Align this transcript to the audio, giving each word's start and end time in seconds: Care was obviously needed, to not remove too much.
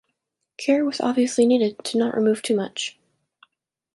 Care 0.57 0.83
was 0.83 0.99
obviously 0.99 1.45
needed, 1.45 1.75
to 1.83 1.99
not 1.99 2.15
remove 2.15 2.41
too 2.41 2.55
much. 2.55 2.97